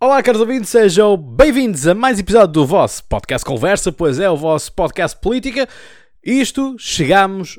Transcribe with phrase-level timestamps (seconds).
[0.00, 4.36] Olá, caros ouvintes, sejam bem-vindos a mais episódio do vosso podcast Conversa, pois é o
[4.36, 5.68] vosso podcast Política.
[6.24, 7.58] Isto, chegamos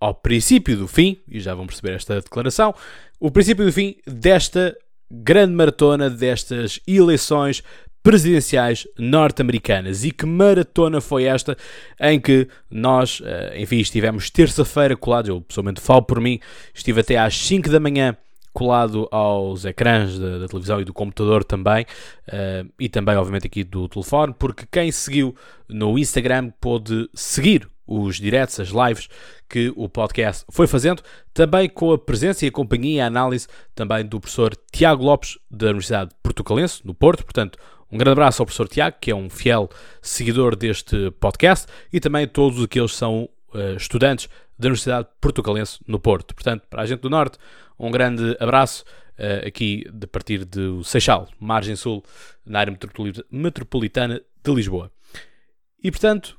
[0.00, 2.74] ao princípio do fim, e já vão perceber esta declaração,
[3.20, 4.74] o princípio do fim desta
[5.10, 7.62] grande maratona, destas eleições
[8.02, 10.02] presidenciais norte-americanas.
[10.02, 11.58] E que maratona foi esta
[12.00, 16.40] em que nós, eh, enfim, estivemos terça-feira colados, eu pessoalmente falo por mim,
[16.74, 18.16] estive até às 5 da manhã
[18.56, 21.84] colado aos ecrãs da, da, televisão e do computador também,
[22.28, 25.36] uh, e também, obviamente, aqui do telefone, porque quem seguiu
[25.68, 29.10] no Instagram pôde seguir os diretos, as lives
[29.46, 31.02] que o podcast foi fazendo,
[31.34, 35.38] também com a presença e a companhia e a análise também do professor Tiago Lopes,
[35.50, 37.24] da Universidade Portucalense, no Porto.
[37.24, 37.58] Portanto,
[37.92, 39.68] um grande abraço ao professor Tiago, que é um fiel
[40.00, 45.98] seguidor deste podcast, e também todos aqueles que são uh, estudantes da Universidade Portucalense, no
[45.98, 46.34] Porto.
[46.34, 47.38] Portanto, para a gente do Norte,
[47.78, 48.84] um grande abraço
[49.18, 52.02] uh, aqui de partir do Seixal, margem sul,
[52.44, 52.76] na área
[53.30, 54.90] metropolitana de Lisboa.
[55.82, 56.38] E, portanto,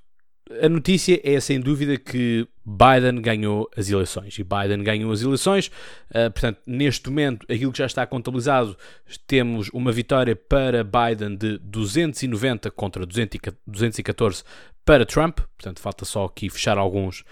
[0.62, 4.38] a notícia é sem dúvida que Biden ganhou as eleições.
[4.38, 5.68] E Biden ganhou as eleições.
[6.10, 8.78] Uh, portanto, neste momento, aquilo que já está contabilizado,
[9.26, 14.44] temos uma vitória para Biden de 290 contra 214
[14.86, 15.40] para Trump.
[15.58, 17.24] Portanto, falta só aqui fechar alguns,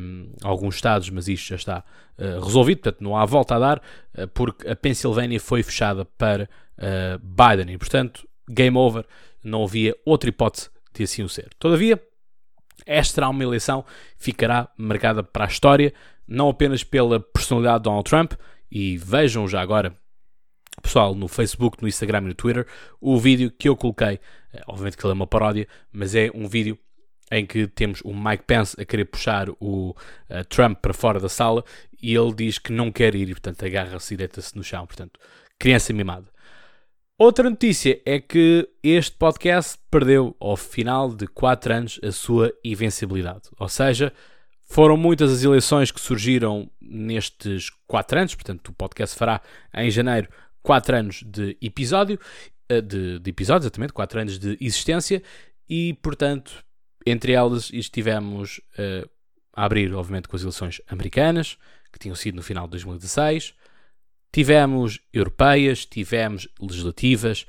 [0.00, 1.84] um, alguns estados, mas isto já está
[2.18, 2.78] uh, resolvido.
[2.78, 3.82] Portanto, não há volta a dar,
[4.16, 6.48] uh, porque a Pensilvânia foi fechada para
[7.20, 7.74] Biden.
[7.74, 9.04] E, portanto, game over.
[9.42, 11.50] Não havia outra hipótese de assim o ser.
[11.58, 12.00] Todavia,
[12.86, 13.84] esta será uma eleição
[14.16, 15.92] ficará marcada para a história,
[16.26, 18.32] não apenas pela personalidade de Donald Trump,
[18.70, 19.94] e vejam já agora,
[20.82, 22.66] pessoal, no Facebook, no Instagram e no Twitter,
[23.00, 24.20] o vídeo que eu coloquei.
[24.52, 26.78] Eh, obviamente que ele é uma paródia, mas é um vídeo
[27.30, 31.28] em que temos o Mike Pence a querer puxar o uh, Trump para fora da
[31.28, 31.62] sala
[32.00, 34.86] e ele diz que não quer ir e, portanto, agarra-se e deita-se no chão.
[34.86, 35.20] Portanto,
[35.58, 36.26] criança mimada.
[37.20, 43.48] Outra notícia é que este podcast perdeu, ao final de 4 anos, a sua invencibilidade.
[43.58, 44.12] Ou seja,
[44.62, 49.42] foram muitas as eleições que surgiram nestes 4 anos, portanto, o podcast fará
[49.74, 50.28] em janeiro
[50.62, 52.20] 4 anos de episódio,
[52.68, 55.20] eh, de, de episódio, exatamente, 4 anos de existência,
[55.68, 56.64] e, portanto,
[57.04, 59.10] entre elas estivemos uh,
[59.52, 61.58] a abrir, obviamente, com as eleições americanas,
[61.92, 63.54] que tinham sido no final de 2016,
[64.32, 67.46] Tivemos europeias, tivemos legislativas,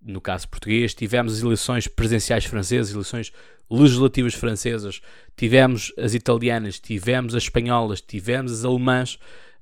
[0.00, 3.32] no caso português, tivemos as eleições presidenciais francesas, eleições
[3.70, 5.00] legislativas francesas,
[5.36, 9.18] tivemos as italianas, tivemos as espanholas, tivemos as alemãs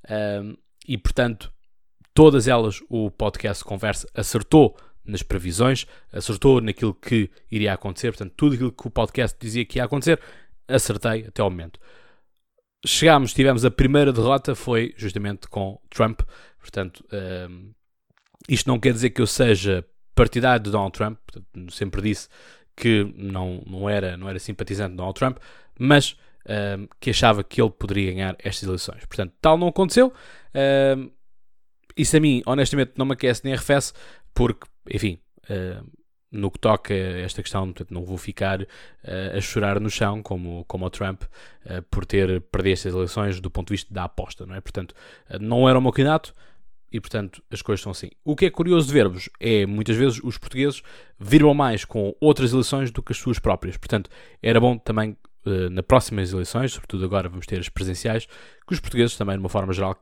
[0.09, 0.57] um,
[0.87, 1.53] e, portanto,
[2.15, 8.55] todas elas o podcast Conversa acertou nas previsões, acertou naquilo que iria acontecer, portanto, tudo
[8.55, 10.21] aquilo que o podcast dizia que ia acontecer,
[10.67, 11.81] acertei até ao momento.
[12.87, 16.21] Chegámos, tivemos a primeira derrota, foi justamente com Trump,
[16.71, 17.71] Portanto, um, ehm,
[18.49, 19.85] isto não quer dizer que eu seja
[20.15, 22.29] partidário de Donald Trump, portanto, sempre disse
[22.77, 25.39] que não, não, era, não era simpatizante de Donald Trump,
[25.79, 29.05] mas um, ehm, que achava que ele poderia ganhar estas eleições.
[29.07, 30.09] Portanto, tal não aconteceu.
[30.09, 31.11] Um, ehm,
[31.97, 33.93] isso a mim, honestamente, não me aquece nem arrefece,
[34.33, 35.19] porque, enfim,
[36.31, 38.67] no que toca a esta questão, portanto, não vou ficar uh,
[39.37, 43.51] a chorar no chão como, como o Trump uh, por ter perdido estas eleições do
[43.51, 44.61] ponto de vista da aposta, não é?
[44.61, 44.95] Portanto,
[45.31, 46.35] uh, não era o meu candidato,
[46.93, 48.11] e portanto as coisas são assim.
[48.25, 50.83] O que é curioso de ver-vos é muitas vezes os portugueses
[51.19, 53.77] viram mais com outras eleições do que as suas próprias.
[53.77, 54.11] Portanto,
[54.43, 55.17] era bom também
[55.47, 58.27] uh, na próximas eleições, sobretudo agora vamos ter as presenciais,
[58.67, 59.95] que os portugueses também, de uma forma geral,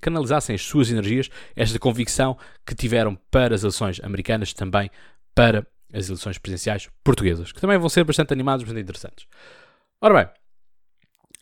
[0.00, 2.36] canalizassem as suas energias, esta convicção
[2.66, 4.90] que tiveram para as eleições americanas, também
[5.34, 9.26] para as eleições presidenciais portuguesas, que também vão ser bastante animadas, bastante interessantes.
[10.00, 10.32] Ora bem,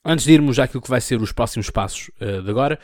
[0.05, 2.79] antes de irmos àquilo que vai ser os próximos passos uh, de agora,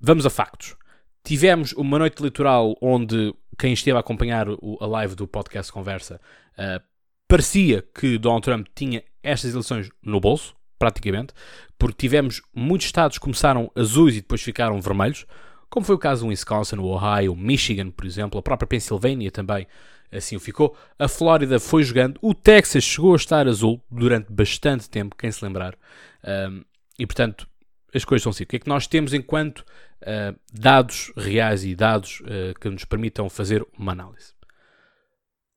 [0.00, 0.76] vamos a factos.
[1.24, 6.20] Tivemos uma noite eleitoral onde quem esteve a acompanhar o, a live do podcast Conversa
[6.58, 6.84] uh,
[7.26, 11.32] parecia que Donald Trump tinha estas eleições no bolso, praticamente,
[11.78, 15.24] porque tivemos muitos estados que começaram azuis e depois ficaram vermelhos,
[15.70, 19.66] como foi o caso do Wisconsin, o Ohio, Michigan, por exemplo, a própria Pensilvânia também
[20.12, 20.76] assim o ficou.
[20.98, 25.44] A Flórida foi jogando, o Texas chegou a estar azul durante bastante tempo, quem se
[25.44, 25.74] lembrar.
[26.22, 26.62] Um,
[26.98, 27.48] e portanto,
[27.94, 28.42] as coisas são assim.
[28.42, 32.84] O que é que nós temos enquanto uh, dados reais e dados uh, que nos
[32.84, 34.34] permitam fazer uma análise?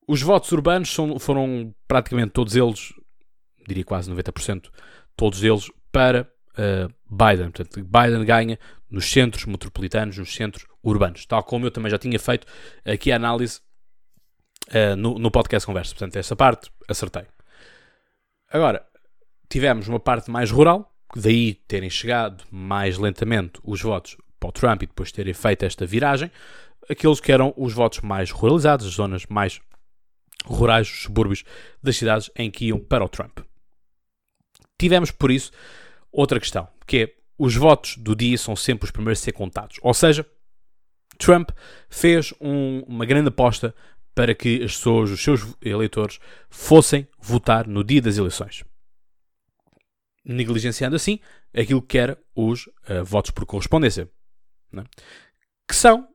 [0.08, 2.94] Os votos urbanos são, foram praticamente todos eles,
[3.68, 4.70] diria quase 90%,
[5.16, 7.50] todos eles para uh, Biden.
[7.52, 8.60] Portanto, Biden ganha
[8.90, 12.48] nos centros metropolitanos, nos centros urbanos, tal como eu também já tinha feito
[12.86, 13.60] aqui a análise
[14.98, 15.94] no, no podcast Conversa.
[15.94, 17.26] Portanto, essa parte acertei.
[18.50, 18.86] Agora,
[19.50, 24.84] tivemos uma parte mais rural, daí terem chegado mais lentamente os votos para o Trump
[24.84, 26.32] e depois terem feito esta viragem.
[26.90, 29.60] aqueles que eram os votos mais ruralizados, as zonas mais
[30.46, 31.44] rurais, os subúrbios
[31.84, 33.40] das cidades em que iam para o Trump.
[34.80, 35.52] Tivemos, por isso,
[36.12, 39.78] outra questão, que é os votos do dia são sempre os primeiros a ser contados.
[39.82, 40.26] Ou seja,
[41.18, 41.50] Trump
[41.90, 43.76] fez um, uma grande aposta
[44.16, 46.20] para que as pessoas, os seus eleitores,
[46.50, 48.64] fossem votar no dia das eleições.
[50.28, 51.20] Negligenciando assim
[51.56, 54.10] aquilo que era os uh, votos por correspondência.
[54.76, 54.84] É?
[55.68, 56.08] Que são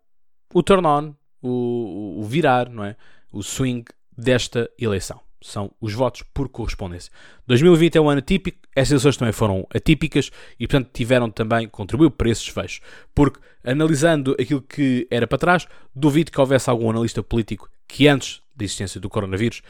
[0.53, 2.97] o turn-on, o, o virar, não é?
[3.33, 3.85] o swing
[4.17, 5.21] desta eleição.
[5.41, 7.11] São os votos por correspondência.
[7.47, 12.11] 2020 é um ano atípico, essas eleições também foram atípicas e, portanto, tiveram também, contribuiu
[12.11, 12.81] para esses fechos.
[13.13, 18.41] Porque, analisando aquilo que era para trás, duvido que houvesse algum analista político que, antes
[18.55, 19.63] da existência do coronavírus,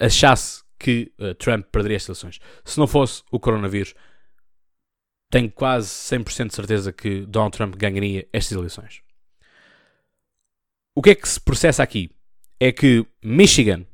[0.00, 2.40] achasse que uh, Trump perderia estas eleições.
[2.64, 3.94] Se não fosse o coronavírus,
[5.30, 9.02] tenho quase 100% de certeza que Donald Trump ganharia estas eleições.
[10.94, 12.10] O que é que se processa aqui?
[12.58, 13.84] É que Michigan,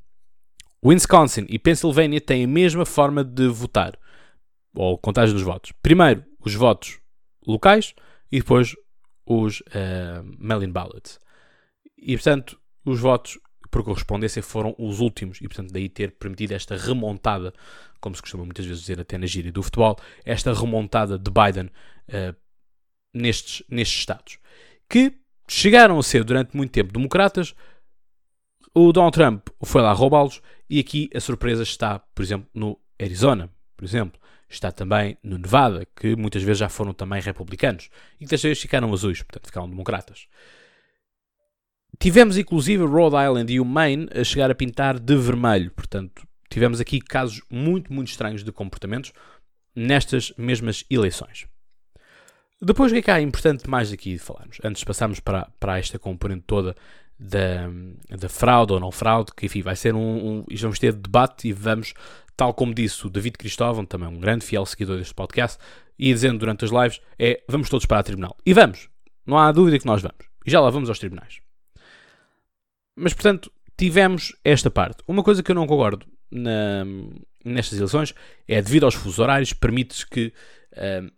[0.85, 3.99] Wisconsin e Pennsylvania têm a mesma forma de votar,
[4.75, 5.73] ou contagem dos votos.
[5.83, 7.01] Primeiro, os votos
[7.47, 7.95] locais
[8.31, 8.75] e depois
[9.27, 11.19] os uh, mail-in ballots.
[11.97, 13.39] E, portanto, os votos
[13.73, 17.55] por correspondência foram os últimos e, portanto, daí ter permitido esta remontada,
[18.01, 21.71] como se costuma muitas vezes dizer até na gíria do futebol, esta remontada de Biden
[22.09, 22.37] uh,
[23.15, 24.39] nestes, nestes estados.
[24.89, 25.15] Que
[25.49, 27.55] chegaram a ser durante muito tempo democratas,
[28.75, 33.51] o Donald Trump foi lá roubá-los e aqui a surpresa está, por exemplo, no Arizona,
[33.75, 34.21] por exemplo.
[34.51, 37.89] Está também no Nevada, que muitas vezes já foram também republicanos
[38.21, 40.29] e que desta vez ficaram azuis, portanto ficaram democratas.
[42.03, 46.81] Tivemos inclusive Rhode Island e o Maine a chegar a pintar de vermelho, portanto tivemos
[46.81, 49.13] aqui casos muito, muito estranhos de comportamentos
[49.73, 51.47] nestas mesmas eleições.
[52.61, 54.59] Depois, o que é que há importante mais aqui de falarmos?
[54.65, 56.75] Antes de passarmos para, para esta componente toda
[57.17, 57.71] da,
[58.19, 60.45] da fraude ou não fraude, que enfim vai ser um, um.
[60.59, 61.95] Vamos ter debate e vamos,
[62.37, 65.57] tal como disse o David Cristóvão, também um grande fiel seguidor deste podcast,
[65.97, 68.37] e dizendo durante as lives, é vamos todos para a tribunal.
[68.45, 68.89] E vamos,
[69.25, 70.27] não há dúvida que nós vamos.
[70.45, 71.41] E já lá vamos aos tribunais.
[72.97, 75.03] Mas portanto, tivemos esta parte.
[75.07, 76.85] Uma coisa que eu não concordo na,
[77.45, 78.15] nestas eleições
[78.47, 80.33] é devido aos fusos horários, permite-se que.
[80.73, 81.11] Uh,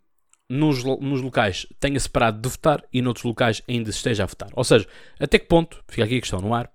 [0.49, 4.49] nos, nos locais tenha separado de votar e noutros locais ainda esteja a votar.
[4.53, 4.87] Ou seja,
[5.19, 6.71] até que ponto, fica aqui a questão no ar,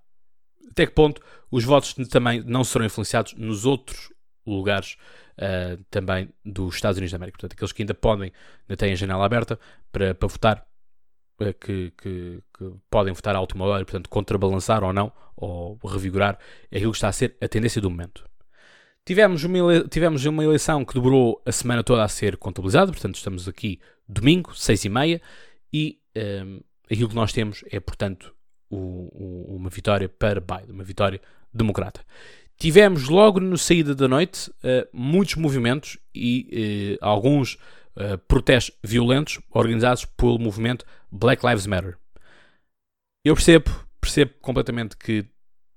[0.69, 4.11] até que ponto os votos também não serão influenciados nos outros
[4.45, 4.97] lugares
[5.37, 7.37] uh, também dos Estados Unidos da América.
[7.37, 8.31] Portanto, aqueles que ainda podem,
[8.61, 9.59] ainda têm a janela aberta
[9.91, 10.65] para, para votar,
[11.59, 16.37] que, que, que, podem votar à última hora, portanto, contrabalançar ou não, ou revigorar
[16.73, 18.23] aquilo que está a ser a tendência do momento.
[19.03, 23.47] Tivemos uma, tivemos uma eleição que demorou a semana toda a ser contabilizada, portanto estamos
[23.47, 25.19] aqui domingo, seis e meia,
[25.73, 25.99] e
[26.45, 28.33] um, aquilo que nós temos é, portanto,
[28.69, 31.19] o, o, uma vitória para Biden, uma vitória
[31.53, 32.01] democrata.
[32.57, 37.57] Tivemos logo na saída da noite uh, muitos movimentos e uh, alguns
[37.95, 41.97] uh, protestos violentos organizados pelo movimento Black Lives Matter.
[43.23, 45.25] Eu percebo, percebo completamente que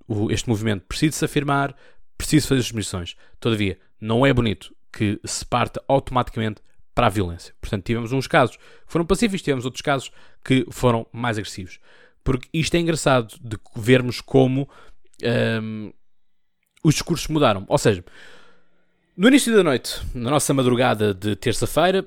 [0.07, 1.75] o, este movimento precisa se afirmar,
[2.17, 3.17] preciso fazer submissões.
[3.39, 6.63] Todavia, não é bonito que se parta automaticamente
[6.95, 7.55] para a violência.
[7.61, 10.13] Portanto, tivemos uns casos que foram pacíficos, tivemos outros casos
[10.45, 11.81] que foram mais agressivos.
[12.23, 14.69] Porque isto é engraçado de vermos como
[15.63, 15.93] um,
[16.83, 17.65] os discursos mudaram.
[17.69, 18.05] Ou seja,
[19.17, 22.07] no início da noite, na nossa madrugada de terça-feira,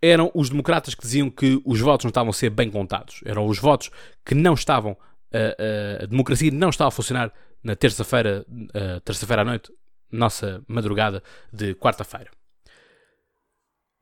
[0.00, 3.20] eram os democratas que diziam que os votos não estavam a ser bem contados.
[3.24, 3.90] Eram os votos
[4.24, 4.96] que não estavam.
[5.32, 7.32] A, a, a democracia não estava a funcionar
[7.62, 9.70] na terça-feira, uh, terça-feira à noite,
[10.10, 12.30] nossa madrugada de quarta-feira.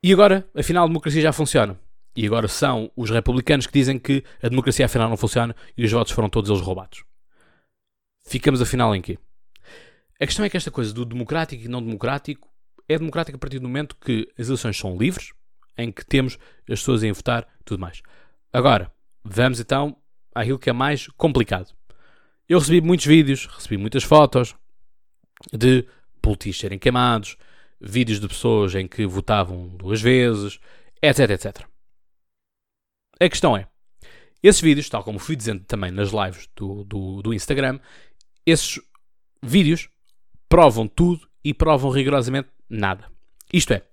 [0.01, 1.77] E agora, afinal, a democracia já funciona.
[2.15, 5.91] E agora são os republicanos que dizem que a democracia afinal não funciona e os
[5.91, 7.03] votos foram todos eles roubados.
[8.25, 9.17] Ficamos afinal em quê?
[10.21, 12.49] A questão é que esta coisa do democrático e não democrático
[12.89, 15.31] é democrático a partir do momento que as eleições são livres,
[15.77, 18.01] em que temos as pessoas em votar tudo mais.
[18.51, 18.91] Agora,
[19.23, 19.95] vamos então
[20.35, 21.73] àquilo que é mais complicado.
[22.49, 24.55] Eu recebi muitos vídeos, recebi muitas fotos
[25.53, 25.87] de
[26.21, 27.37] boletins serem queimados,
[27.79, 30.59] vídeos de pessoas em que votavam duas vezes,
[31.01, 31.65] etc, etc.
[33.21, 33.69] A questão é,
[34.43, 37.79] esses vídeos, tal como fui dizendo também nas lives do, do, do Instagram,
[38.45, 38.81] esses
[39.41, 39.89] vídeos
[40.49, 43.05] provam tudo e provam rigorosamente nada.
[43.53, 43.83] Isto é,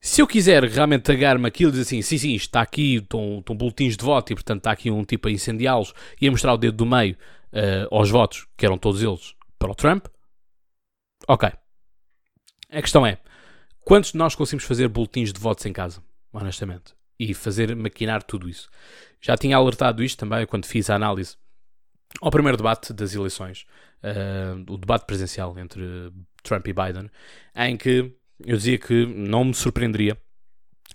[0.00, 3.56] se eu quiser realmente agarrar-me aquilo e dizer assim, sim, sim, está aqui, estão, estão
[3.56, 6.56] boletins de voto e portanto está aqui um tipo a incendiá-los e a mostrar o
[6.56, 7.16] dedo do meio
[7.52, 10.06] uh, aos votos, que eram todos eles para o Trump,
[11.26, 11.50] ok.
[12.70, 13.18] A questão é,
[13.84, 16.02] quantos de nós conseguimos fazer boletins de votos em casa?
[16.32, 16.94] Honestamente.
[17.18, 18.68] e fazer maquinar tudo isso.
[19.20, 21.36] Já tinha alertado isto também quando fiz a análise
[22.20, 23.66] ao primeiro debate das eleições,
[24.02, 25.82] uh, o debate presencial entre
[26.42, 27.10] Trump e Biden,
[27.54, 28.12] em que
[28.44, 30.16] eu dizia que não me surpreenderia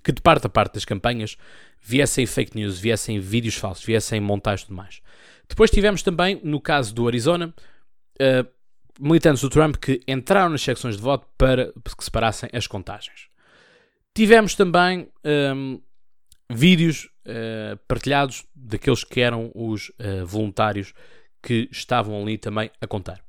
[0.03, 1.37] que de parte a parte das campanhas
[1.81, 5.01] viessem fake news, viessem vídeos falsos, viessem montagens e tudo mais.
[5.47, 7.53] Depois tivemos também, no caso do Arizona,
[8.19, 8.47] uh,
[8.99, 13.27] militantes do Trump que entraram nas secções de voto para que separassem as contagens.
[14.15, 15.09] Tivemos também
[15.55, 15.81] um,
[16.49, 20.93] vídeos uh, partilhados daqueles que eram os uh, voluntários
[21.41, 23.21] que estavam ali também a contar.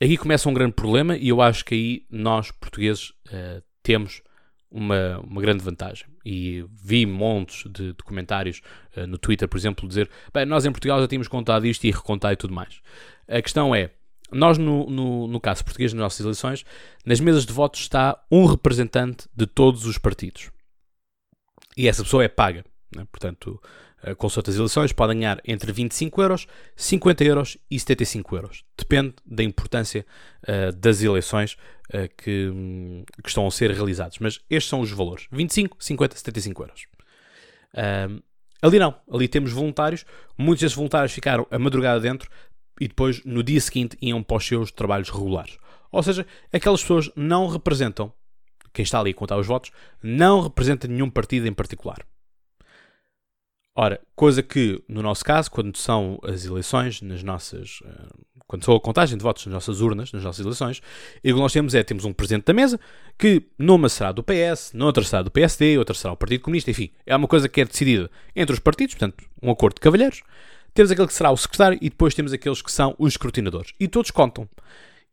[0.00, 4.22] Aqui começa um grande problema e eu acho que aí nós, portugueses, uh, temos
[4.70, 6.06] uma, uma grande vantagem.
[6.24, 8.62] E vi montes de, de comentários
[9.08, 12.32] no Twitter, por exemplo, dizer: bem, nós em Portugal já tínhamos contado isto e recontado
[12.32, 12.80] e tudo mais.
[13.26, 13.90] A questão é,
[14.32, 16.64] nós, no, no, no, caso português, nas nossas eleições,
[17.04, 20.50] nas mesas de votos está um representante de todos os partidos.
[21.76, 22.64] E essa pessoa é paga.
[22.94, 23.06] Né?
[23.10, 23.60] Portanto,
[24.02, 26.46] eh, com outras eleições, podem ganhar entre 25 euros,
[26.76, 28.64] 50 euros e 75 euros.
[28.76, 30.04] Depende da importância
[30.42, 31.54] uh, das eleições
[31.88, 32.52] uh, que,
[33.22, 34.18] que, estão a ser realizadas.
[34.18, 36.86] Mas estes são os valores: 25, 50, 75 euros.
[37.74, 38.22] Uh,
[38.60, 40.04] ali não, ali temos voluntários.
[40.36, 42.28] Muitos desses voluntários ficaram a madrugada dentro
[42.80, 45.58] e depois no dia seguinte iam para os seus trabalhos regulares.
[45.92, 48.12] Ou seja, aquelas pessoas não representam,
[48.72, 49.70] quem está ali a contar os votos,
[50.02, 51.98] não representa nenhum partido em particular.
[53.74, 57.80] Ora, coisa que, no nosso caso, quando são as eleições, nas nossas.
[57.84, 58.08] Eh,
[58.46, 60.82] quando são a contagem de votos nas nossas urnas, nas nossas eleições,
[61.24, 62.78] e o que nós temos é: temos um presidente da mesa,
[63.18, 66.90] que numa será do PS, noutra será do PSD, outra será o Partido Comunista, enfim,
[67.06, 70.22] é uma coisa que é decidida entre os partidos, portanto, um acordo de cavalheiros.
[70.74, 73.72] Temos aquele que será o secretário e depois temos aqueles que são os escrutinadores.
[73.80, 74.48] E todos contam.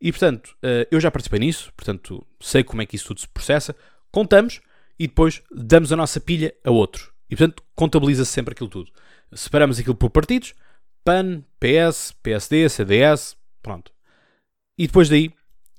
[0.01, 3.27] E portanto, eh, eu já participei nisso, portanto, sei como é que isso tudo se
[3.27, 3.75] processa.
[4.11, 4.61] Contamos
[4.97, 7.13] e depois damos a nossa pilha a outro.
[7.29, 8.91] E portanto, contabiliza-se sempre aquilo tudo.
[9.33, 10.53] Separamos aquilo por partidos:
[11.03, 13.91] PAN, PS, PSD, CDS, pronto.
[14.77, 15.31] E depois daí,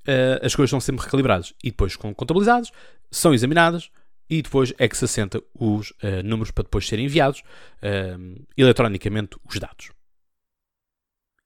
[0.05, 1.53] eh, as coisas são sempre recalibradas.
[1.63, 2.71] E depois, contabilizadas,
[3.09, 3.91] são examinadas
[4.29, 9.37] e depois é que se assenta os uh, números para depois serem enviados uh, eletronicamente
[9.45, 9.91] os dados.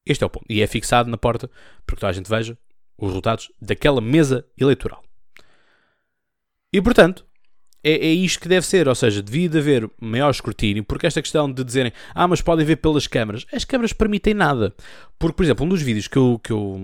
[0.05, 0.45] Este é o ponto.
[0.47, 1.49] E é fixado na porta
[1.83, 2.55] para que toda a gente veja
[2.95, 5.03] os resultados daquela mesa eleitoral.
[6.71, 7.25] E portanto,
[7.85, 11.51] é, é isto que deve ser, ou seja, devia haver maior escrutínio, porque esta questão
[11.51, 14.73] de dizerem, ah, mas podem ver pelas câmaras, as câmaras permitem nada.
[15.19, 16.79] Porque, por exemplo, um dos vídeos que eu, que eu,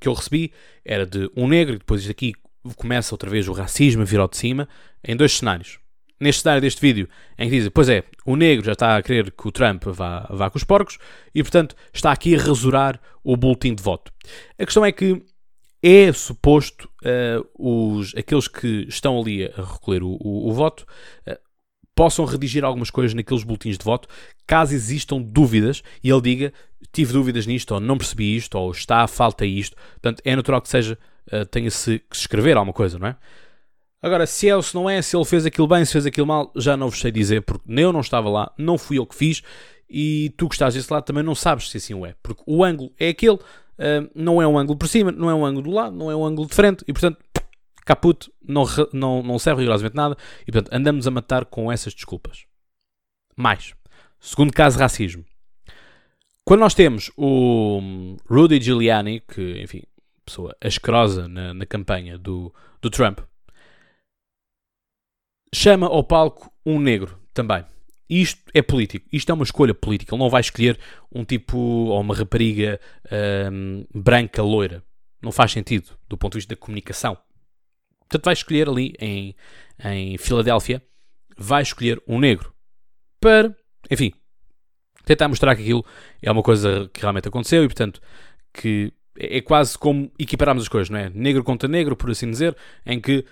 [0.00, 0.52] que eu recebi
[0.84, 2.32] era de um negro, e depois isto aqui
[2.74, 4.68] começa outra vez o racismo a vir ao de cima,
[5.04, 5.78] em dois cenários.
[6.18, 9.30] Neste cenário deste vídeo, em que dizem, pois é, o negro já está a querer
[9.30, 10.98] que o Trump vá, vá com os porcos
[11.32, 14.12] e, portanto, está aqui a rasurar o boletim de voto.
[14.58, 15.22] A questão é que
[15.82, 20.86] é suposto uh, os, aqueles que estão ali a recolher o, o, o voto
[21.26, 21.38] uh,
[21.94, 24.08] possam redigir algumas coisas naqueles boletins de voto,
[24.46, 26.52] caso existam dúvidas e ele diga
[26.92, 29.76] tive dúvidas nisto, ou não percebi isto, ou está, falta isto.
[29.92, 30.98] Portanto, é natural que seja
[31.32, 33.16] uh, tenha-se que escrever alguma coisa, não é?
[34.02, 36.26] Agora, se é ou se não é, se ele fez aquilo bem, se fez aquilo
[36.26, 39.14] mal, já não vos sei dizer, porque eu não estava lá, não fui eu que
[39.14, 39.42] fiz,
[39.88, 42.64] e tu que estás desse lado também não sabes se assim o é, porque o
[42.64, 43.38] ângulo é aquele,
[44.14, 46.24] não é um ângulo por cima, não é um ângulo do lado, não é um
[46.24, 47.18] ângulo de frente, e portanto,
[47.84, 52.44] caput, não, não, não serve rigorosamente nada, e portanto, andamos a matar com essas desculpas.
[53.36, 53.74] Mais,
[54.20, 55.24] segundo caso, racismo.
[56.44, 59.82] Quando nós temos o Rudy Giuliani, que, enfim,
[60.24, 63.20] pessoa asquerosa na, na campanha do, do Trump,
[65.54, 67.64] chama ao palco um negro também.
[68.10, 70.12] Isto é político, isto é uma escolha política.
[70.12, 70.76] Ele não vai escolher
[71.14, 72.80] um tipo ou uma rapariga
[73.52, 74.82] hum, branca loira.
[75.22, 77.16] Não faz sentido do ponto de vista da comunicação.
[78.00, 79.36] Portanto, vai escolher ali em,
[79.84, 80.82] em Filadélfia,
[81.38, 82.52] vai escolher um negro
[83.20, 83.54] para,
[83.88, 84.12] enfim,
[85.04, 85.84] tentar mostrar que aquilo
[86.20, 88.00] é uma coisa que realmente aconteceu e, portanto,
[88.52, 91.10] que é, quase como equipararmos as coisas, não é?
[91.10, 93.24] Negro contra negro, por assim dizer, em que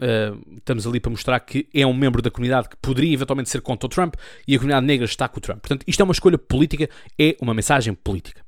[0.00, 3.60] uh, estamos ali para mostrar que é um membro da comunidade que poderia eventualmente ser
[3.60, 4.14] contra o Trump
[4.46, 5.60] e a comunidade negra está com o Trump.
[5.60, 6.88] Portanto, isto é uma escolha política,
[7.18, 8.44] é uma mensagem política.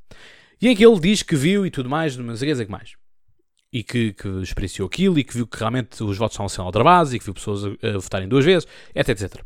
[0.61, 2.93] E em que ele diz que viu e tudo mais, não sei o que mais.
[3.73, 7.15] E que, que, experienciou aquilo e que viu que realmente os votos estavam sendo aldrabados
[7.15, 9.43] e que viu pessoas a, a votarem duas vezes, etc, etc.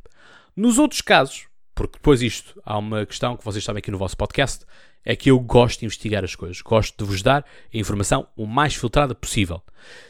[0.56, 4.16] Nos outros casos, porque depois isto, há uma questão que vocês sabem aqui no vosso
[4.16, 4.64] podcast,
[5.04, 8.46] é que eu gosto de investigar as coisas, gosto de vos dar a informação o
[8.46, 9.62] mais filtrada possível.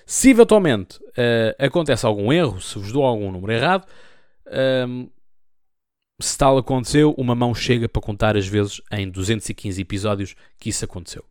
[0.07, 3.87] Se eventualmente uh, acontece algum erro, se vos dou algum número errado,
[4.47, 5.09] um, ehm,
[6.21, 10.85] se tal aconteceu, uma mão chega para contar as vezes em 215 episódios que isso
[10.85, 11.25] aconteceu.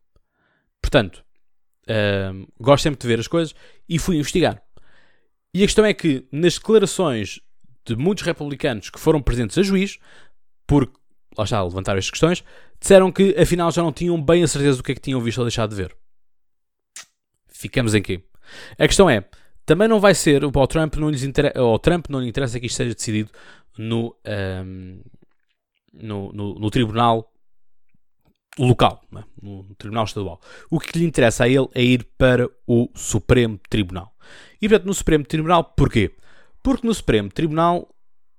[0.81, 1.23] Portanto,
[1.87, 3.55] um, ehm, gosto sempre de ver as coisas
[3.87, 4.61] e fui investigar.
[5.53, 7.39] E a questão é que nas declarações
[7.85, 9.99] de muitos republicanos que foram presentes a juiz,
[10.65, 10.93] porque,
[11.37, 12.43] lá está, levantaram estas questões,
[12.79, 15.37] disseram que afinal já não tinham bem a certeza do que é que tinham visto
[15.39, 15.95] ou deixado de ver.
[17.47, 18.23] Ficamos em quê?
[18.77, 19.25] A questão é,
[19.65, 21.57] também não vai ser, ao Trump não, lhes inter...
[21.57, 23.31] ao Trump não lhe interessa que isto seja decidido
[23.77, 24.15] no,
[24.65, 25.01] um,
[25.93, 27.31] no, no, no, tribunal
[28.59, 29.23] local, é?
[29.41, 30.41] no tribunal estadual.
[30.69, 34.13] O que lhe interessa a ele é ir para o Supremo Tribunal.
[34.61, 36.13] E portanto, no Supremo Tribunal, porquê?
[36.63, 37.93] Porque no Supremo Tribunal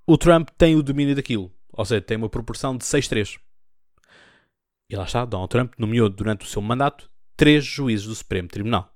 [0.07, 1.53] o Trump tem o domínio daquilo.
[1.73, 3.39] Ou seja, tem uma proporção de 6-3.
[4.91, 8.93] E lá está, Donald Trump nomeou durante o seu mandato três juízes do Supremo Tribunal.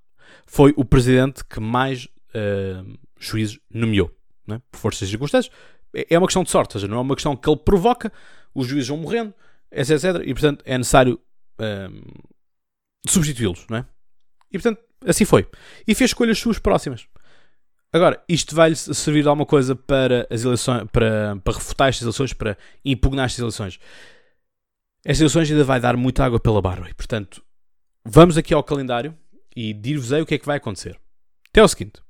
[0.46, 4.14] Foi o presidente que mais uh, juízes nomeou,
[4.50, 4.58] é?
[4.70, 5.52] por forças e circunstâncias.
[5.94, 8.12] É, é uma questão de sorte, ou seja, não é uma questão que ele provoca,
[8.54, 9.34] os juízes vão morrendo,
[9.72, 11.20] etc, etc e portanto é necessário
[11.58, 12.22] uh,
[13.06, 13.86] substituí-los, não é?
[14.52, 15.48] E portanto, assim foi.
[15.86, 17.06] E fez escolhas suas próximas.
[17.92, 22.32] Agora, isto vai-lhe servir de alguma coisa para as eleições, para, para refutar estas eleições,
[22.32, 23.80] para impugnar estas eleições.
[25.04, 26.88] Estas eleições ainda vai dar muita água pela barba.
[26.90, 27.42] E, portanto,
[28.04, 29.16] vamos aqui ao calendário
[29.56, 30.98] e dir-vos-ei o que é que vai acontecer.
[31.48, 32.02] Até o seguinte.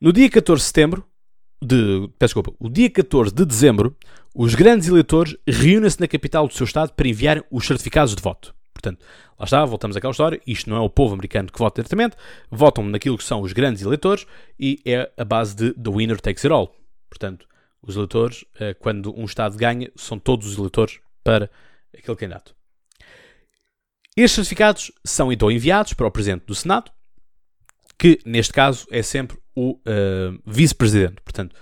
[0.00, 1.04] No dia 14 de setembro,
[1.60, 3.96] de, peço desculpa, o dia 14 de dezembro,
[4.34, 8.55] os grandes eleitores reúnem-se na capital do seu estado para enviar os certificados de voto.
[8.76, 9.04] Portanto,
[9.38, 10.40] lá está, voltamos àquela história.
[10.46, 12.16] Isto não é o povo americano que vota diretamente,
[12.50, 14.26] votam naquilo que são os grandes eleitores
[14.60, 16.74] e é a base de the winner takes it all.
[17.08, 17.48] Portanto,
[17.82, 21.50] os eleitores, eh, quando um Estado ganha, são todos os eleitores para
[21.96, 22.54] aquele candidato.
[24.16, 26.90] Estes certificados são então enviados para o Presidente do Senado,
[27.98, 31.20] que neste caso é sempre o uh, Vice-Presidente.
[31.22, 31.54] Portanto,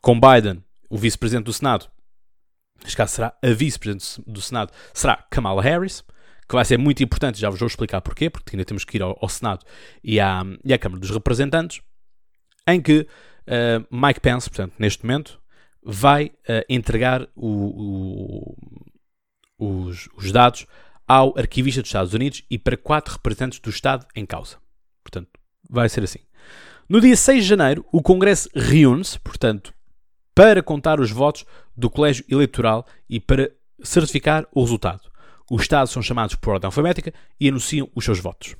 [0.00, 1.86] com Biden, o Vice-Presidente do Senado,
[2.82, 6.02] neste caso será a Vice-Presidente do Senado, será Kamala Harris
[6.48, 9.02] que vai ser muito importante, já vos vou explicar porquê, porque ainda temos que ir
[9.02, 9.66] ao, ao Senado
[10.02, 11.82] e à, e à, Câmara dos Representantes,
[12.66, 15.40] em que uh, Mike Pence, portanto, neste momento,
[15.82, 18.56] vai uh, entregar o,
[19.58, 20.66] o, os, os, dados
[21.06, 24.56] ao arquivista dos Estados Unidos e para quatro representantes do Estado em causa.
[25.02, 25.28] Portanto,
[25.68, 26.20] vai ser assim.
[26.88, 29.74] No dia 6 de janeiro, o Congresso reúne-se, portanto,
[30.34, 31.44] para contar os votos
[31.76, 33.50] do Colégio Eleitoral e para
[33.82, 35.07] certificar o resultado.
[35.50, 38.54] Os Estados são chamados por ordem alfabética e anunciam os seus votos.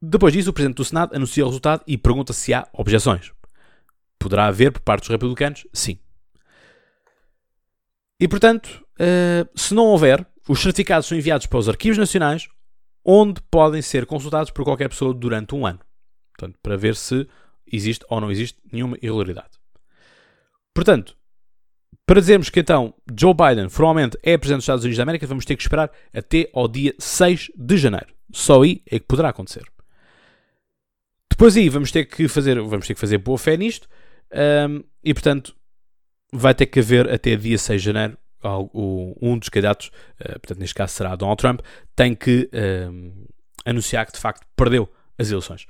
[0.00, 3.32] Depois disso, o Presidente do Senado anuncia o resultado e pergunta se há objeções.
[4.18, 5.66] Poderá haver por parte dos republicanos?
[5.72, 5.98] Sim.
[8.20, 12.48] E, portanto, eh, se não houver, os certificados são enviados para os arquivos nacionais,
[13.04, 15.80] onde podem ser consultados por qualquer pessoa durante um ano.
[16.36, 17.26] Portanto, para ver se
[17.70, 19.58] existe ou não existe nenhuma irregularidade.
[20.74, 21.16] Portanto,
[22.06, 25.44] para dizermos que então Joe Biden formalmente é presidente dos Estados Unidos da América, vamos
[25.44, 28.06] ter que esperar até ao dia 6 de janeiro.
[28.32, 29.64] Só aí é que poderá acontecer.
[31.30, 33.88] Depois aí vamos ter que fazer, vamos ter que fazer boa fé nisto
[34.32, 35.54] um, e portanto
[36.32, 38.16] vai ter que haver até dia 6 de janeiro
[38.72, 39.88] um dos candidatos,
[40.20, 41.60] uh, portanto neste caso será Donald Trump,
[41.96, 42.48] tem que
[42.90, 43.26] um,
[43.64, 45.66] anunciar que de facto perdeu as eleições.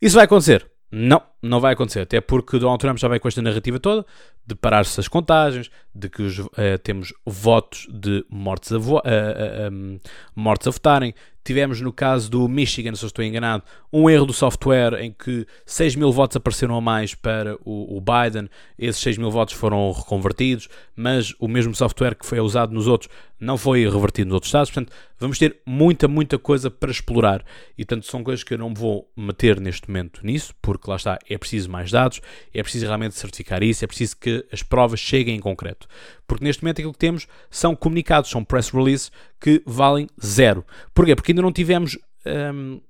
[0.00, 0.68] Isso vai acontecer?
[0.90, 4.04] Não, não vai acontecer, até porque Donald Trump já vai com esta narrativa toda
[4.46, 6.50] de parar-se as contagens, de que os, uh,
[6.82, 10.00] temos votos de mortes a, vo uh, uh,
[10.34, 11.14] mortes a votarem.
[11.42, 15.46] Tivemos no caso do Michigan, se eu estou enganado, um erro do software em que
[15.66, 19.92] 6 mil votos apareceram a mais para o, o Biden, esses 6 mil votos foram
[19.92, 24.48] reconvertidos, mas o mesmo software que foi usado nos outros não foi revertido nos outros
[24.48, 24.70] estados.
[24.70, 27.44] Portanto, vamos ter muita, muita coisa para explorar
[27.76, 31.18] e, portanto, são coisas que eu não vou meter neste momento nisso, porque lá está,
[31.38, 32.20] preciso mais dados,
[32.52, 35.86] é preciso realmente certificar isso, é preciso que as provas cheguem em concreto.
[36.26, 40.64] Porque neste momento aquilo que temos são comunicados, são press releases que valem zero.
[40.92, 41.14] Porquê?
[41.14, 42.80] Porque ainda não tivemos hum,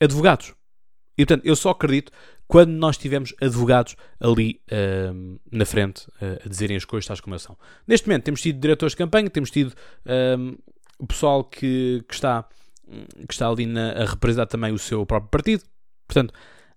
[0.00, 0.54] advogados.
[1.16, 2.10] E portanto, eu só acredito
[2.48, 4.60] quando nós tivermos advogados ali
[5.14, 7.56] hum, na frente a dizerem as coisas tais como são.
[7.86, 9.72] Neste momento temos tido diretores de campanha, temos tido
[10.38, 10.56] um,
[10.98, 12.44] o pessoal que, que, está,
[13.26, 15.64] que está ali na, a representar também o seu próprio partido.
[16.12, 16.34] Portanto,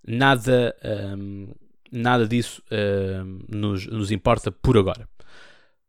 [0.08, 0.76] nada,
[1.18, 1.50] um,
[1.92, 5.08] nada disso uh, nos, nos importa por agora.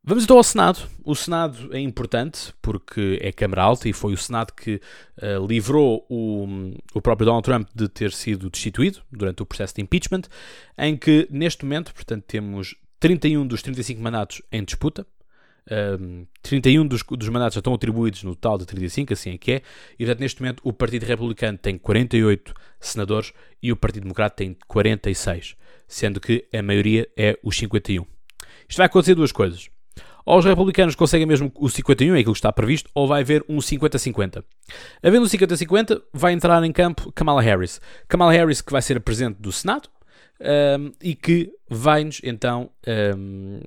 [0.02, 0.80] Vamos então ao Senado.
[1.04, 4.80] O Senado é importante porque é Câmara Alta e foi o Senado que
[5.20, 6.46] uh, livrou o,
[6.94, 10.22] o próprio Donald Trump de ter sido destituído durante o processo de impeachment,
[10.78, 15.06] em que neste momento, portanto, temos 31 dos 35 mandatos em disputa.
[15.68, 19.52] Um, 31 dos, dos mandatos já estão atribuídos no total de 35, assim é que
[19.52, 19.62] é,
[19.94, 24.56] e portanto neste momento o Partido Republicano tem 48 senadores e o Partido Democrata tem
[24.68, 25.56] 46
[25.88, 28.04] sendo que a maioria é os 51.
[28.68, 29.68] Isto vai acontecer duas coisas.
[30.24, 33.44] Ou os republicanos conseguem mesmo o 51, é aquilo que está previsto, ou vai haver
[33.48, 34.42] um 50-50.
[35.00, 37.80] Havendo um 50-50, vai entrar em campo Kamala Harris.
[38.08, 39.88] Kamala Harris que vai ser a Presidente do Senado
[40.40, 42.70] um, e que vai-nos então
[43.16, 43.60] um,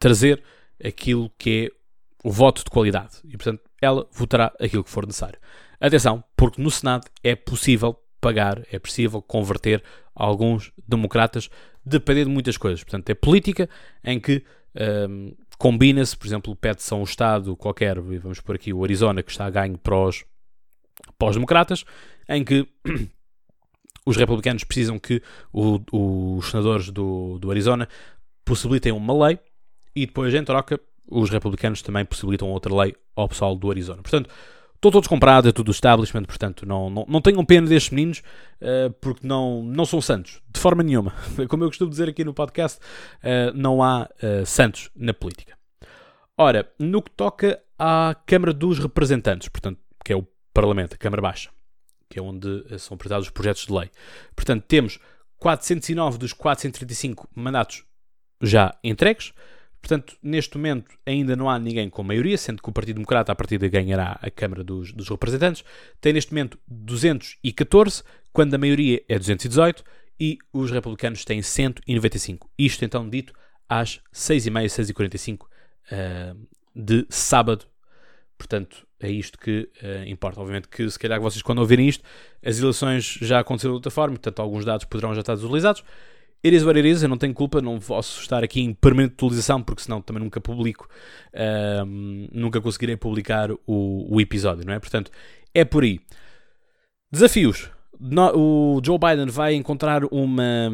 [0.00, 0.42] trazer
[0.82, 1.82] aquilo que é
[2.28, 3.16] o voto de qualidade.
[3.24, 5.38] E, portanto, ela votará aquilo que for necessário.
[5.80, 9.82] Atenção, porque no Senado é possível pagar, é possível converter
[10.14, 11.50] alguns democratas,
[11.84, 12.84] dependendo de muitas coisas.
[12.84, 13.68] Portanto, é política
[14.04, 14.44] em que
[15.08, 19.30] um, combina-se, por exemplo, pede-se a um Estado qualquer, vamos por aqui o Arizona, que
[19.30, 20.24] está a ganho para os,
[21.18, 21.84] para os democratas,
[22.28, 22.66] em que
[24.06, 25.20] os republicanos precisam que
[25.52, 25.80] o,
[26.38, 27.88] os senadores do, do Arizona
[28.44, 29.38] possibilitem uma lei
[29.94, 34.02] e depois, em troca, os republicanos também possibilitam outra lei ao pessoal do Arizona.
[34.02, 34.30] Portanto,
[34.74, 38.22] estão todos comprados, é tudo establishment, portanto, não, não, não tenham pena destes meninos,
[38.60, 41.14] uh, porque não, não são santos, de forma nenhuma.
[41.48, 45.56] Como eu costumo dizer aqui no podcast, uh, não há uh, santos na política.
[46.36, 51.22] Ora, no que toca à Câmara dos Representantes, portanto, que é o Parlamento, a Câmara
[51.22, 51.50] Baixa,
[52.08, 53.90] que é onde são apresentados os projetos de lei.
[54.34, 54.98] Portanto, temos
[55.38, 57.84] 409 dos 435 mandatos
[58.40, 59.32] já entregues,
[59.82, 63.34] Portanto, neste momento ainda não há ninguém com maioria, sendo que o Partido Democrata, a
[63.34, 65.64] partir de ganhará a Câmara dos, dos, Representantes.
[66.00, 69.82] Tem neste momento 214, quando a maioria é 218,
[70.20, 72.48] e os republicanos têm 195.
[72.56, 73.32] Isto então dito
[73.68, 77.66] às 6h30, 6h45 uh, de sábado.
[78.38, 80.40] Portanto, é isto que uh, importa.
[80.40, 82.04] Obviamente que, se calhar, vocês quando ouvirem isto,
[82.44, 85.82] as eleições já aconteceram de outra forma, portanto, alguns dados poderão já estar desutilizados.
[86.44, 89.14] It is what it is, eu não tenho culpa, não posso estar aqui em permanente
[89.14, 90.88] atualização, porque senão também nunca publico,
[91.86, 94.80] um, nunca conseguirei publicar o, o, episódio, não é?
[94.80, 95.10] Portanto,
[95.54, 96.00] é por aí.
[97.12, 97.70] Desafios.
[98.00, 100.68] No, o Joe Biden vai encontrar uma,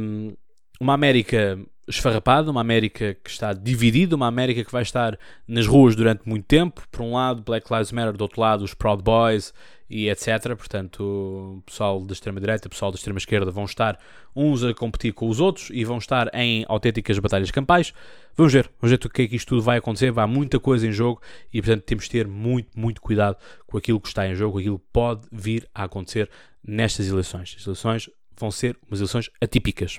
[0.81, 5.97] uma América esfarrapada, uma América que está dividida, uma América que vai estar nas ruas
[5.97, 6.83] durante muito tempo.
[6.91, 9.53] Por um lado, Black Lives Matter, do outro lado, os Proud Boys
[9.89, 10.55] e etc.
[10.57, 13.99] Portanto, o pessoal da extrema-direita, o pessoal da extrema-esquerda vão estar
[14.37, 17.93] uns a competir com os outros e vão estar em autênticas batalhas campais.
[18.37, 20.11] Vamos ver, vamos ver o que é que isto tudo vai acontecer.
[20.11, 21.23] Vai muita coisa em jogo
[21.53, 24.79] e, portanto, temos de ter muito, muito cuidado com aquilo que está em jogo, aquilo
[24.79, 26.31] que pode vir a acontecer
[26.63, 27.57] nestas eleições.
[27.59, 29.99] As eleições vão ser umas eleições atípicas.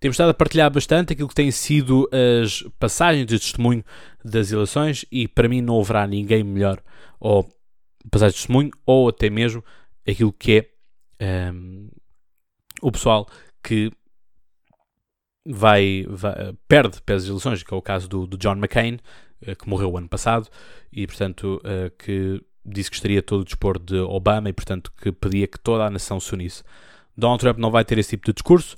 [0.00, 2.08] Temos estado a partilhar bastante aquilo que têm sido
[2.42, 3.84] as passagens de testemunho
[4.24, 6.80] das eleições e para mim não haverá ninguém melhor
[7.18, 7.48] ou
[8.10, 9.64] passagem de testemunho ou até mesmo
[10.06, 10.70] aquilo que
[11.20, 11.88] é um,
[12.80, 13.28] o pessoal
[13.62, 13.90] que
[15.44, 18.98] vai, vai, perde pelas eleições, que é o caso do, do John McCain,
[19.46, 20.48] uh, que morreu o ano passado
[20.92, 25.10] e portanto uh, que disse que estaria todo o dispor de Obama e portanto que
[25.10, 26.62] pedia que toda a nação se unisse.
[27.16, 28.76] Donald Trump não vai ter esse tipo de discurso,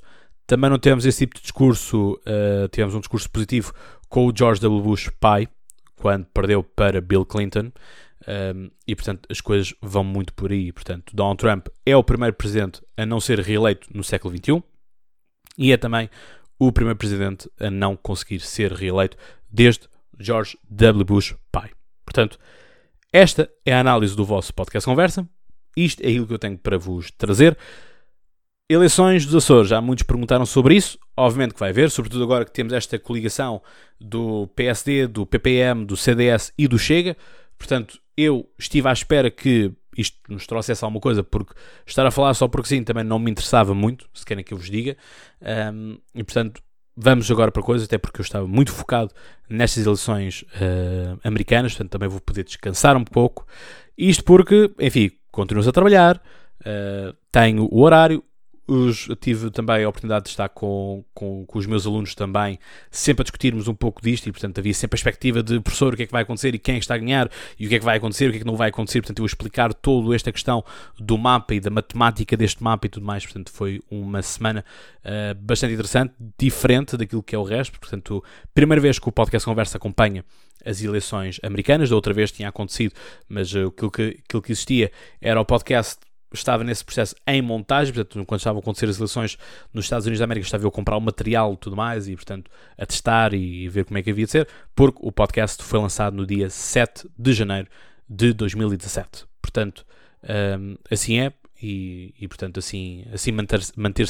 [0.51, 3.73] também não tivemos esse tipo de discurso, uh, tivemos um discurso positivo
[4.09, 4.81] com o George W.
[4.81, 5.47] Bush pai,
[5.95, 7.71] quando perdeu para Bill Clinton, um,
[8.27, 10.73] ehm, e portanto as coisas vão muito por aí.
[10.73, 14.61] Portanto, Donald Trump é o primeiro presidente a não ser reeleito no século XXI
[15.57, 16.09] e é também
[16.59, 19.15] o primeiro presidente a não conseguir ser reeleito
[19.49, 19.87] desde
[20.19, 21.05] George W.
[21.05, 21.71] Bush pai.
[22.03, 22.37] Portanto,
[23.13, 25.25] esta é a análise do vosso podcast Conversa.
[25.77, 27.57] Isto é aquilo que eu tenho para vos trazer.
[28.71, 30.97] Eleições dos Açores, já muitos perguntaram sobre isso.
[31.17, 33.61] Obviamente que vai haver, sobretudo agora que temos esta coligação
[33.99, 37.17] do PSD, do PPM, do CDS e do Chega.
[37.57, 41.53] Portanto, eu estive à espera que isto nos trouxesse alguma coisa, porque
[41.85, 44.57] estar a falar só porque sim também não me interessava muito, se querem que eu
[44.57, 44.95] vos diga.
[45.73, 46.61] Um, e portanto,
[46.95, 49.13] vamos agora para coisas, até porque eu estava muito focado
[49.49, 53.45] nestas eleições uh, americanas, portanto também vou poder descansar um pouco.
[53.97, 56.23] Isto porque, enfim, continuo a trabalhar,
[56.61, 58.23] uh, tenho o horário,
[58.67, 63.21] os, tive também a oportunidade de estar com, com, com, os meus alunos também, sempre
[63.21, 66.03] a discutirmos um pouco disto e, portanto, havia sempre a perspectiva de professor, o que
[66.03, 67.85] é que vai acontecer e quem é está a ganhar e o que é que
[67.85, 69.01] vai acontecer, o que é que não vai acontecer.
[69.01, 70.63] Portanto, eu explicar toda esta questão
[70.97, 73.23] do mapa e da matemática deste mapa e tudo mais.
[73.23, 74.63] Portanto, foi uma semana
[75.03, 77.79] uh, bastante interessante, diferente daquilo que é o resto.
[77.79, 80.23] Portanto, primeira vez que o podcast Conversa acompanha
[80.63, 82.93] as eleições americanas, da outra vez tinha acontecido,
[83.27, 87.93] mas uh, aquilo, que, aquilo que existia era o podcast estava nesse processo em montagem,
[87.93, 89.37] portanto, quando estavam a acontecer as eleições
[89.73, 92.15] nos Estados Unidos da América, estava eu a comprar o material e tudo mais, e
[92.15, 95.79] portanto a testar e ver como é que havia de ser, porque o podcast foi
[95.79, 97.67] lançado no dia 7 de janeiro
[98.09, 99.25] de 2017.
[99.41, 99.85] Portanto,
[100.59, 104.07] um, assim é, e, e, portanto assim, assim manter-se-á manter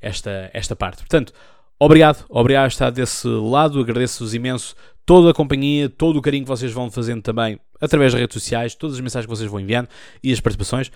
[0.00, 0.98] esta, esta parte.
[0.98, 1.32] Portanto,
[1.78, 6.48] obrigado, obrigado por estar desse lado, agradeço-vos imenso toda a companhia, todo o carinho que
[6.48, 9.88] vocês vão fazendo também através das redes sociais, todas as mensagens que vocês vão enviando
[10.22, 10.90] e as participações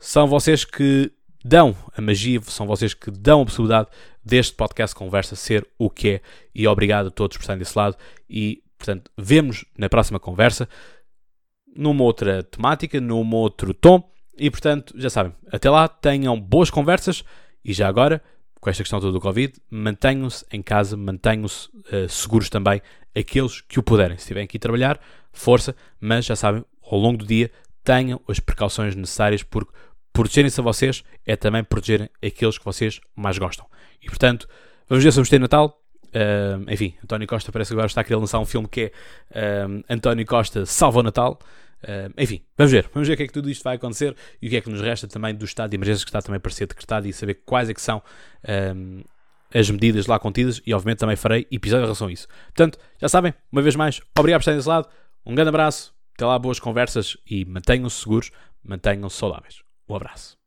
[0.00, 1.12] são vocês que
[1.44, 3.88] dão a magia, são vocês que dão a possibilidade
[4.24, 6.20] deste podcast Conversa ser o que é.
[6.54, 7.96] E obrigado a todos por estarem desse lado
[8.28, 10.66] e Portanto, vemos na próxima conversa,
[11.76, 14.10] numa outra temática, num outro tom.
[14.38, 17.22] E, portanto, já sabem, até lá tenham boas conversas
[17.62, 18.22] e já agora,
[18.58, 22.80] com esta questão toda do Covid, mantenham-se em casa, mantenham-se uh, seguros também,
[23.14, 24.16] aqueles que o puderem.
[24.16, 24.98] Se estiverem aqui a trabalhar,
[25.30, 27.50] força, mas já sabem, ao longo do dia,
[27.84, 29.72] tenham as precauções necessárias, porque
[30.12, 33.66] protegerem-se a vocês é também protegerem aqueles que vocês mais gostam.
[34.02, 34.48] E, portanto,
[34.88, 35.76] vamos ver se vamos ter Natal.
[36.08, 38.92] Uh, enfim, António Costa parece que agora está a querer lançar um filme que
[39.32, 41.38] é uh, António Costa Salva o Natal.
[41.82, 42.90] Uh, enfim, vamos ver.
[42.92, 44.68] Vamos ver o que é que tudo isto vai acontecer e o que é que
[44.68, 47.34] nos resta também do estado de emergência que está também para ser decretado e saber
[47.46, 48.02] quais é que são
[49.52, 52.28] as medidas lá contidas e obviamente também farei episódio em relação a isso.
[52.46, 54.88] Portanto, já sabem, uma vez mais, obrigado por estarem desse lado,
[55.26, 58.30] um grande abraço, até lá boas conversas e mantenham-se seguros,
[58.62, 59.69] mantenham-se saudáveis.
[59.90, 60.39] Um abraço.